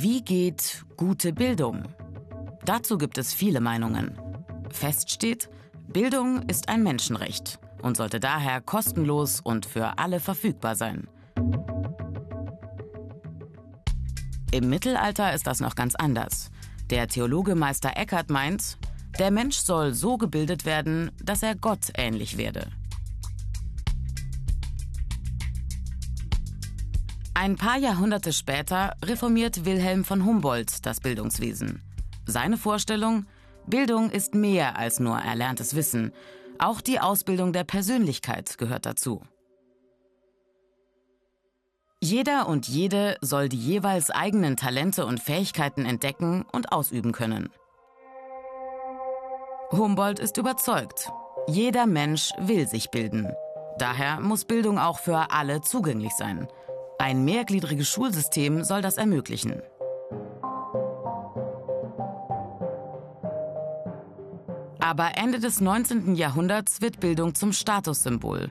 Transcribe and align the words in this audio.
Wie 0.00 0.22
geht 0.22 0.84
gute 0.96 1.32
Bildung? 1.32 1.82
Dazu 2.64 2.98
gibt 2.98 3.18
es 3.18 3.34
viele 3.34 3.60
Meinungen. 3.60 4.16
Fest 4.70 5.10
steht, 5.10 5.50
Bildung 5.88 6.42
ist 6.42 6.68
ein 6.68 6.84
Menschenrecht 6.84 7.58
und 7.82 7.96
sollte 7.96 8.20
daher 8.20 8.60
kostenlos 8.60 9.40
und 9.40 9.66
für 9.66 9.98
alle 9.98 10.20
verfügbar 10.20 10.76
sein. 10.76 11.08
Im 14.52 14.68
Mittelalter 14.68 15.34
ist 15.34 15.48
das 15.48 15.58
noch 15.58 15.74
ganz 15.74 15.96
anders. 15.96 16.52
Der 16.90 17.08
Theologe 17.08 17.56
Meister 17.56 17.96
Eckhart 17.96 18.30
meint, 18.30 18.78
der 19.18 19.32
Mensch 19.32 19.56
soll 19.56 19.94
so 19.94 20.16
gebildet 20.16 20.64
werden, 20.64 21.10
dass 21.20 21.42
er 21.42 21.56
Gott 21.56 21.90
ähnlich 21.96 22.36
werde. 22.36 22.70
Ein 27.40 27.54
paar 27.54 27.76
Jahrhunderte 27.78 28.32
später 28.32 28.96
reformiert 29.04 29.64
Wilhelm 29.64 30.04
von 30.04 30.24
Humboldt 30.24 30.84
das 30.84 30.98
Bildungswesen. 30.98 31.84
Seine 32.26 32.56
Vorstellung, 32.56 33.26
Bildung 33.64 34.10
ist 34.10 34.34
mehr 34.34 34.76
als 34.76 34.98
nur 34.98 35.16
erlerntes 35.18 35.76
Wissen. 35.76 36.12
Auch 36.58 36.80
die 36.80 36.98
Ausbildung 36.98 37.52
der 37.52 37.62
Persönlichkeit 37.62 38.58
gehört 38.58 38.86
dazu. 38.86 39.22
Jeder 42.02 42.48
und 42.48 42.66
jede 42.66 43.16
soll 43.20 43.48
die 43.48 43.56
jeweils 43.56 44.10
eigenen 44.10 44.56
Talente 44.56 45.06
und 45.06 45.20
Fähigkeiten 45.20 45.86
entdecken 45.86 46.44
und 46.50 46.72
ausüben 46.72 47.12
können. 47.12 47.50
Humboldt 49.70 50.18
ist 50.18 50.38
überzeugt, 50.38 51.12
jeder 51.46 51.86
Mensch 51.86 52.32
will 52.40 52.66
sich 52.66 52.90
bilden. 52.90 53.32
Daher 53.78 54.18
muss 54.18 54.44
Bildung 54.44 54.80
auch 54.80 54.98
für 54.98 55.30
alle 55.30 55.60
zugänglich 55.60 56.14
sein. 56.14 56.48
Ein 57.00 57.24
mehrgliedriges 57.24 57.88
Schulsystem 57.88 58.64
soll 58.64 58.82
das 58.82 58.96
ermöglichen. 58.96 59.62
Aber 64.80 65.16
Ende 65.16 65.38
des 65.38 65.60
19. 65.60 66.16
Jahrhunderts 66.16 66.80
wird 66.80 66.98
Bildung 66.98 67.36
zum 67.36 67.52
Statussymbol. 67.52 68.50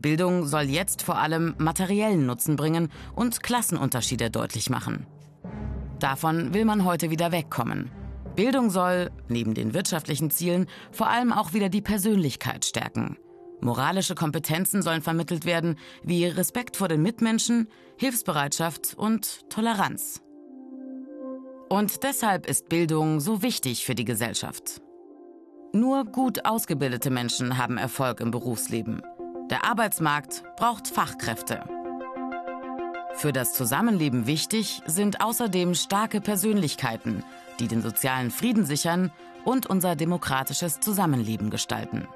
Bildung 0.00 0.44
soll 0.46 0.64
jetzt 0.64 1.02
vor 1.02 1.18
allem 1.18 1.54
materiellen 1.58 2.26
Nutzen 2.26 2.56
bringen 2.56 2.90
und 3.14 3.44
Klassenunterschiede 3.44 4.28
deutlich 4.28 4.70
machen. 4.70 5.06
Davon 6.00 6.52
will 6.52 6.64
man 6.64 6.84
heute 6.84 7.10
wieder 7.10 7.30
wegkommen. 7.30 7.92
Bildung 8.34 8.70
soll, 8.70 9.12
neben 9.28 9.54
den 9.54 9.72
wirtschaftlichen 9.72 10.32
Zielen, 10.32 10.66
vor 10.90 11.08
allem 11.08 11.32
auch 11.32 11.52
wieder 11.52 11.68
die 11.68 11.80
Persönlichkeit 11.80 12.64
stärken. 12.64 13.16
Moralische 13.60 14.14
Kompetenzen 14.14 14.82
sollen 14.82 15.02
vermittelt 15.02 15.44
werden, 15.44 15.78
wie 16.02 16.26
Respekt 16.26 16.76
vor 16.76 16.88
den 16.88 17.02
Mitmenschen, 17.02 17.68
Hilfsbereitschaft 17.96 18.94
und 18.96 19.48
Toleranz. 19.50 20.22
Und 21.68 22.02
deshalb 22.02 22.46
ist 22.46 22.68
Bildung 22.68 23.20
so 23.20 23.42
wichtig 23.42 23.84
für 23.84 23.94
die 23.94 24.04
Gesellschaft. 24.04 24.80
Nur 25.72 26.04
gut 26.04 26.44
ausgebildete 26.44 27.10
Menschen 27.10 27.58
haben 27.58 27.78
Erfolg 27.78 28.20
im 28.20 28.30
Berufsleben. 28.30 29.02
Der 29.50 29.64
Arbeitsmarkt 29.64 30.44
braucht 30.56 30.88
Fachkräfte. 30.88 31.64
Für 33.16 33.32
das 33.32 33.54
Zusammenleben 33.54 34.26
wichtig 34.26 34.82
sind 34.86 35.20
außerdem 35.20 35.74
starke 35.74 36.20
Persönlichkeiten, 36.20 37.24
die 37.60 37.68
den 37.68 37.82
sozialen 37.82 38.30
Frieden 38.30 38.64
sichern 38.64 39.10
und 39.44 39.66
unser 39.66 39.96
demokratisches 39.96 40.80
Zusammenleben 40.80 41.50
gestalten. 41.50 42.08